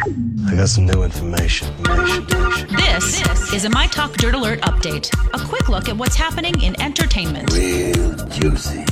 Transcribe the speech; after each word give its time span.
I 0.00 0.54
got 0.54 0.68
some 0.68 0.86
new 0.86 1.02
information. 1.02 1.68
information, 1.78 2.22
information. 2.22 2.76
This 2.76 3.52
is 3.52 3.64
a 3.64 3.70
My 3.70 3.86
Talk 3.88 4.12
Dirt 4.14 4.34
Alert 4.34 4.60
update. 4.60 5.10
A 5.34 5.44
quick 5.46 5.68
look 5.68 5.88
at 5.88 5.96
what's 5.96 6.14
happening 6.14 6.60
in 6.62 6.80
entertainment 6.80 7.52
Real 7.52 8.14
juicy. 8.28 8.84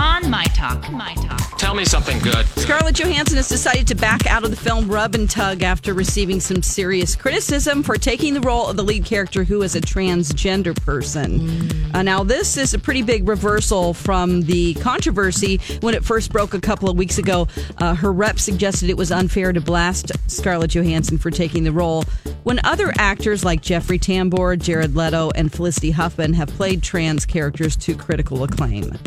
on 0.00 0.30
My 0.30 0.44
Talk. 0.54 0.90
My 0.92 1.14
Talk. 1.14 1.58
Tell 1.58 1.74
me 1.74 1.84
something 1.84 2.18
good. 2.20 2.46
Scarlett 2.56 2.96
Johansson 2.96 3.36
has 3.36 3.48
decided 3.48 3.86
to 3.88 3.94
back 3.94 4.26
out 4.26 4.44
of 4.44 4.50
the 4.50 4.56
film 4.56 4.88
Rub 4.88 5.14
and 5.14 5.28
Tug 5.30 5.62
after 5.62 5.94
receiving 5.94 6.40
some 6.40 6.62
serious 6.62 7.14
criticism 7.16 7.82
for 7.82 7.96
taking 7.96 8.34
the 8.34 8.40
role 8.40 8.66
of 8.68 8.76
the 8.76 8.82
lead 8.84 9.04
character 9.04 9.44
who 9.44 9.62
is 9.62 9.74
a 9.76 9.80
transgender 9.80 10.74
person. 10.84 11.70
Uh, 11.94 12.02
now, 12.02 12.24
this 12.24 12.56
is 12.56 12.74
a 12.74 12.78
pretty 12.78 13.02
big 13.02 13.28
reversal 13.28 13.94
from 13.94 14.42
the 14.42 14.74
controversy 14.74 15.60
when 15.80 15.94
it 15.94 16.04
first 16.04 16.32
broke 16.32 16.54
a 16.54 16.60
couple 16.60 16.88
of 16.90 16.96
weeks 16.96 17.18
ago. 17.18 17.46
Uh, 17.78 17.94
her 17.94 18.12
rep 18.12 18.38
suggested 18.38 18.90
it 18.90 18.96
was 18.96 19.10
unfair 19.12 19.52
to 19.52 19.60
blast 19.60 20.10
Scarlett 20.26 20.51
Johansson 20.60 21.18
for 21.18 21.30
taking 21.30 21.64
the 21.64 21.72
role 21.72 22.04
when 22.42 22.60
other 22.64 22.92
actors 22.98 23.44
like 23.44 23.62
Jeffrey 23.62 23.98
Tambor, 23.98 24.58
Jared 24.58 24.94
Leto, 24.94 25.30
and 25.34 25.52
Felicity 25.52 25.90
Huffman 25.90 26.32
have 26.34 26.48
played 26.48 26.82
trans 26.82 27.24
characters 27.26 27.76
to 27.76 27.94
critical 27.94 28.42
acclaim. 28.44 28.98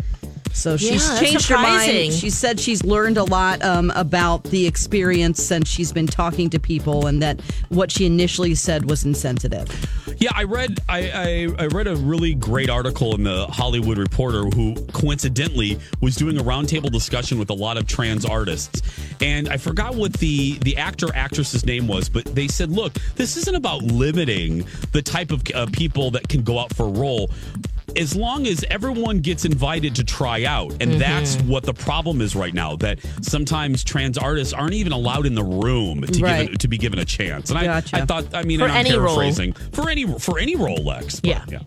So 0.52 0.78
she's 0.78 1.06
Yeah, 1.06 1.20
changed 1.20 1.48
her 1.48 1.58
mind. 1.58 2.14
She 2.14 2.30
said 2.30 2.58
she's 2.58 2.82
learned 2.82 3.18
a 3.18 3.24
lot 3.24 3.62
um, 3.62 3.92
about 3.94 4.44
the 4.44 4.66
experience 4.66 5.42
since 5.42 5.68
she's 5.68 5.92
been 5.92 6.06
talking 6.06 6.48
to 6.50 6.58
people, 6.58 7.06
and 7.06 7.20
that 7.22 7.40
what 7.68 7.90
she 7.90 8.06
initially 8.06 8.54
said 8.54 8.88
was 8.88 9.04
insensitive. 9.04 9.68
Yeah, 10.18 10.32
I 10.34 10.44
read 10.44 10.80
I, 10.88 11.10
I, 11.58 11.64
I 11.64 11.66
read 11.66 11.86
a 11.86 11.96
really 11.96 12.34
great 12.34 12.70
article 12.70 13.14
in 13.14 13.24
the 13.24 13.46
Hollywood 13.48 13.98
Reporter 13.98 14.44
who 14.44 14.74
coincidentally 14.92 15.78
was 16.00 16.16
doing 16.16 16.38
a 16.38 16.42
roundtable 16.42 16.90
discussion 16.90 17.38
with 17.38 17.50
a 17.50 17.54
lot 17.54 17.76
of 17.76 17.86
trans 17.86 18.24
artists. 18.24 18.80
And 19.20 19.48
I 19.48 19.58
forgot 19.58 19.94
what 19.94 20.14
the 20.14 20.58
the 20.58 20.78
actor 20.78 21.14
actress's 21.14 21.66
name 21.66 21.86
was, 21.86 22.08
but 22.08 22.24
they 22.24 22.48
said, 22.48 22.70
"Look, 22.70 22.94
this 23.16 23.36
isn't 23.36 23.54
about 23.54 23.82
limiting 23.82 24.66
the 24.92 25.02
type 25.02 25.30
of 25.30 25.42
uh, 25.54 25.66
people 25.72 26.10
that 26.12 26.28
can 26.28 26.42
go 26.42 26.58
out 26.58 26.74
for 26.74 26.86
a 26.86 26.90
role." 26.90 27.30
As 27.96 28.14
long 28.14 28.46
as 28.46 28.64
everyone 28.70 29.18
gets 29.20 29.44
invited 29.44 29.94
to 29.96 30.04
try 30.04 30.44
out, 30.44 30.72
and 30.80 30.90
Mm-hmm. 30.90 30.98
that's 30.98 31.36
what 31.42 31.62
the 31.64 31.74
problem 31.74 32.20
is 32.20 32.36
right 32.36 32.54
now. 32.54 32.76
That 32.76 32.98
sometimes 33.22 33.82
trans 33.84 34.16
artists 34.18 34.52
aren't 34.52 34.74
even 34.74 34.92
allowed 34.92 35.26
in 35.26 35.34
the 35.34 35.42
room 35.44 36.02
to 36.02 36.22
Right. 36.22 36.58
to 36.60 36.68
be 36.68 36.78
given 36.78 36.98
a 36.98 37.04
chance. 37.04 37.50
And 37.50 37.60
Gotcha. 37.60 37.96
I, 37.96 38.00
I 38.00 38.04
thought, 38.04 38.34
I 38.34 38.42
mean, 38.42 38.58
For 38.60 38.64
and 38.66 38.72
I'm 38.74 38.86
any 38.86 38.96
role. 38.96 39.32
for 39.72 39.90
any 39.90 40.04
for 40.18 40.38
any 40.38 40.56
role, 40.56 40.82
Lex. 40.84 41.20
but, 41.20 41.28
Yeah. 41.50 41.60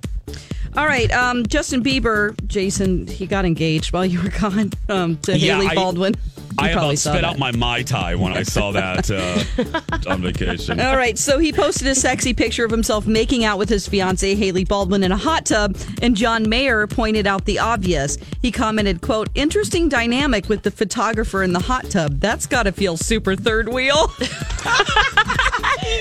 All 0.78 0.86
right, 0.86 1.12
um, 1.12 1.46
Justin 1.48 1.84
Bieber, 1.84 2.36
Jason, 2.48 3.08
he 3.08 3.26
got 3.26 3.44
engaged 3.46 3.92
while 3.92 4.06
you 4.06 4.22
were 4.22 4.30
gone 4.30 4.72
um, 4.88 5.18
to 5.24 5.38
Yeah, 5.38 5.56
Hailey 5.56 5.68
I- 5.68 5.76
Baldwin. 5.76 6.14
You 6.52 6.66
I 6.66 6.72
probably 6.74 6.96
about 6.96 6.98
spit 7.00 7.14
that. 7.14 7.24
out 7.24 7.38
my 7.40 7.52
mai 7.54 7.84
tai 7.84 8.16
when 8.16 8.34
I 8.34 8.44
saw 8.44 8.72
that 8.72 9.10
uh, 9.10 10.10
on 10.12 10.22
vacation. 10.22 10.80
All 10.82 10.98
right, 10.98 11.18
so 11.18 11.38
he 11.40 11.54
posted 11.54 11.88
a 11.88 11.96
sexy 11.96 12.34
picture 12.34 12.66
of 12.66 12.72
himself 12.72 13.08
making 13.08 13.46
out 13.46 13.58
with 13.58 13.70
his 13.70 13.88
fiancee 13.88 14.36
Hailey 14.36 14.66
Baldwin 14.66 15.04
in 15.04 15.12
a 15.14 15.18
hot 15.18 15.46
tub, 15.46 15.78
and 16.02 16.18
John 16.18 16.50
Mayer 16.50 16.86
pointed 16.86 17.28
out 17.28 17.46
the 17.46 17.60
obvious. 17.60 18.18
He 18.42 18.52
commented, 18.52 19.00
"quote 19.00 19.30
Interesting 19.36 19.88
dynamic 19.88 20.50
with 20.50 20.64
the 20.64 20.72
photographer 20.72 21.44
in 21.44 21.54
the 21.54 21.60
hot 21.62 21.90
tub. 21.92 22.20
That's 22.20 22.46
got 22.46 22.64
to 22.64 22.74
feel 22.74 22.98
super 22.98 23.36
third 23.38 23.70
wheel." 23.70 24.12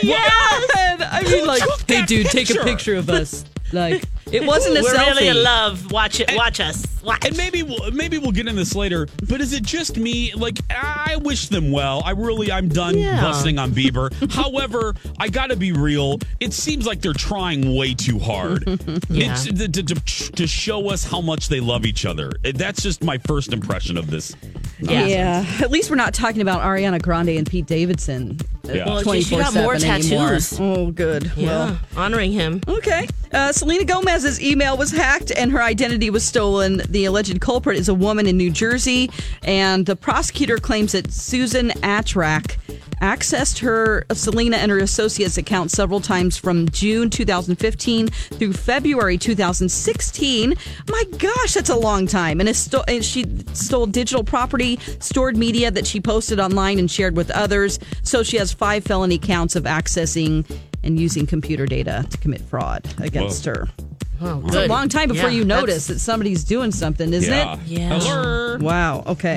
yes, 0.03 0.71
I 1.01 1.23
mean, 1.25 1.47
like, 1.47 1.63
took 1.63 1.81
hey, 1.89 2.01
that 2.01 2.09
dude, 2.09 2.27
take 2.27 2.51
a 2.51 2.55
picture?" 2.55 2.65
picture 2.65 2.95
of 2.97 3.09
us. 3.11 3.45
Like, 3.73 4.03
it 4.33 4.45
wasn't 4.47 4.77
a 4.79 4.83
We're 4.83 4.95
selfie. 4.95 5.07
really 5.07 5.29
in 5.29 5.43
love. 5.43 5.91
Watch 5.93 6.21
it. 6.21 6.31
Watch 6.35 6.61
us. 6.61 6.85
Watch. 7.03 7.25
And 7.27 7.37
maybe 7.37 7.63
we'll, 7.63 7.91
maybe 7.93 8.19
we'll 8.19 8.33
get 8.33 8.47
in 8.49 8.57
this 8.57 8.75
later, 8.75 9.07
but 9.29 9.41
is 9.41 9.53
it 9.53 9.63
just 9.63 9.97
me? 9.97 10.33
Like 10.35 10.59
I 10.71 11.17
wish 11.23 11.49
them 11.49 11.71
well. 11.71 12.03
I 12.05 12.11
really 12.11 12.51
I'm 12.53 12.69
done 12.69 12.99
Yeah. 12.99 13.21
busting 13.21 13.59
on 13.59 13.71
Bieber. 13.73 14.13
However, 14.33 14.95
I 15.19 15.29
got 15.29 15.49
to 15.51 15.57
be 15.57 15.73
real. 15.73 16.19
It 16.41 16.53
seems 16.53 16.87
like 16.87 17.01
they're 17.01 17.13
trying 17.13 17.75
way 17.77 17.95
too 17.95 18.19
hard. 18.19 18.65
Yeah. 19.11 19.33
It's 19.33 19.45
to, 19.45 19.69
to, 19.69 19.83
to, 19.83 20.33
to 20.33 20.47
show 20.47 20.91
us 20.91 21.05
how 21.05 21.21
much 21.21 21.49
they 21.49 21.61
love 21.61 21.87
each 21.87 22.05
other. 22.05 22.31
That's 22.55 22.83
just 22.83 23.03
my 23.03 23.17
first 23.19 23.53
impression 23.53 23.97
of 23.97 24.11
this. 24.11 24.35
Yeah. 24.81 25.07
Yeah. 25.07 25.47
At 25.61 25.71
least 25.71 25.89
we're 25.91 25.97
not 25.97 26.15
talking 26.15 26.41
about 26.43 26.61
Ariana 26.63 27.01
Grande 27.01 27.31
and 27.31 27.49
Pete 27.49 27.67
Davidson. 27.67 28.39
Yeah. 28.69 28.87
Well, 28.87 29.03
twenty 29.03 29.23
she 29.23 29.31
four 29.31 29.41
got 29.41 29.55
more 29.55 29.79
seven 29.79 30.03
anymore. 30.03 30.29
tattoos. 30.29 30.59
Oh, 30.61 30.91
good. 30.91 31.33
Yeah. 31.37 31.47
Well, 31.47 31.81
Honoring 31.97 32.33
him. 32.33 32.61
Okay. 32.69 33.09
Uh, 33.33 33.53
Selena 33.53 33.85
Gomez's 33.85 34.41
email 34.43 34.77
was 34.77 34.91
hacked 34.91 35.31
and 35.37 35.53
her 35.53 35.63
identity 35.63 36.09
was 36.11 36.25
stolen. 36.25 36.83
The 36.89 37.05
alleged 37.07 37.41
culprit 37.41 37.77
is 37.79 37.89
a 37.89 37.95
woman 37.95 38.27
in 38.27 38.37
New 38.37 38.51
Jersey, 38.51 39.11
and 39.43 39.85
the 39.85 39.97
prosecutor 39.97 40.57
claims 40.59 40.93
that 40.93 41.13
Susan 41.13 41.69
Atrach 41.83 42.57
accessed 43.01 43.61
her 43.61 44.05
uh, 44.11 44.15
Selena 44.15 44.57
and 44.57 44.71
her 44.71 44.79
associates 44.79 45.39
account 45.39 45.71
several 45.71 46.01
times 46.01 46.37
from 46.37 46.69
June 46.71 47.11
2015 47.11 48.09
through 48.09 48.53
February 48.53 49.19
2016. 49.19 50.55
My 50.89 51.05
gosh, 51.19 51.55
that's 51.55 51.71
a 51.71 51.77
long 51.77 52.07
time. 52.07 52.41
And, 52.41 52.55
sto- 52.55 52.85
and 52.89 53.05
she 53.05 53.25
stole 53.53 53.87
digital 53.87 54.25
property, 54.25 54.79
stored 54.99 55.37
media 55.37 55.71
that 55.71 55.87
she 55.87 56.01
posted 56.01 56.41
online 56.41 56.79
and 56.79 56.91
shared 56.91 57.17
with 57.17 57.31
others. 57.31 57.79
So 58.03 58.23
she 58.23 58.37
has 58.39 58.53
five 58.53 58.85
felony 58.85 59.19
counts 59.19 59.57
of 59.57 59.65
accessing 59.65 60.49
and 60.83 60.99
using 60.99 61.27
computer 61.27 61.67
data 61.67 62.07
to 62.11 62.19
commit 62.19 62.41
fraud 62.43 62.87
against 63.01 63.45
Whoa. 63.47 63.55
her. 63.55 63.88
Oh, 64.21 64.43
It's 64.47 64.57
a 64.57 64.67
long 64.67 64.89
time 64.89 65.09
before 65.09 65.31
you 65.31 65.45
notice 65.45 65.87
that 65.87 66.01
somebody's 66.01 66.43
doing 66.45 66.73
something, 66.73 67.13
isn't 67.13 67.33
Yeah. 67.33 67.55
it? 67.55 67.61
Yeah. 67.67 68.01
Hello. 68.01 68.59
Wow. 68.61 69.05
Okay. 69.07 69.37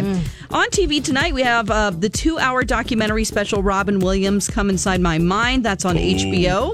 On 0.50 0.68
TV 0.69 1.03
tonight, 1.03 1.34
we 1.34 1.44
have 1.44 1.69
uh, 1.69 1.92
the 1.92 2.09
two 2.09 2.40
hour 2.40 2.64
documentary 2.64 3.24
special 3.24 3.62
Robin 3.62 4.00
Williams, 4.00 4.47
Come 4.50 4.70
Inside 4.70 5.00
My 5.02 5.18
Mind. 5.20 5.64
That's 5.64 5.86
on 5.86 5.96
HBO. 5.97 6.74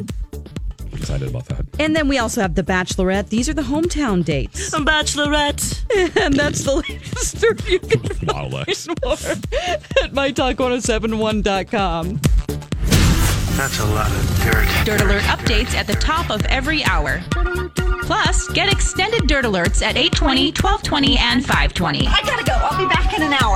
I'm 0.82 0.94
Excited 0.98 1.28
about 1.30 1.46
that. 1.46 1.66
And 1.80 1.96
then 1.96 2.08
we 2.08 2.18
also 2.18 2.42
have 2.42 2.56
The 2.56 2.64
Bachelorette. 2.64 3.30
These 3.30 3.48
are 3.50 3.54
the 3.54 3.62
hometown 3.62 4.24
dates. 4.26 4.74
I'm 4.74 4.84
Bachelorette. 4.86 5.82
and 6.26 6.34
that's 6.34 6.64
the 6.64 6.76
latest 6.78 7.38
story 7.38 7.58
you 7.74 7.80
can 7.80 8.02
Wow, 8.28 8.48
Lex. 8.48 8.88
more 9.04 9.14
at 9.14 10.12
mytalk1071.com. 10.14 12.20
That's 13.58 13.80
a 13.80 13.86
lot 13.86 14.10
of 14.12 14.40
dirt. 14.44 14.68
Dirt 14.86 15.02
Alert 15.02 15.24
updates 15.24 15.74
at 15.74 15.88
the 15.88 15.96
top 15.96 16.30
of 16.30 16.46
every 16.46 16.84
hour. 16.86 17.24
Plus, 18.08 18.48
get 18.48 18.72
extended 18.72 19.28
Dirt 19.28 19.44
Alerts 19.44 19.82
at 19.84 19.98
820, 19.98 20.54
1220, 20.56 21.18
and 21.18 21.46
520. 21.46 22.08
I 22.08 22.22
gotta 22.24 22.46
go. 22.46 22.54
I'll 22.54 22.80
be 22.80 22.88
back 22.88 23.14
in 23.14 23.22
an 23.22 23.34
hour. 23.34 23.48